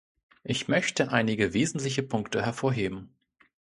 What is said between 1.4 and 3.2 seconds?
wesentliche Punkte hervorheben.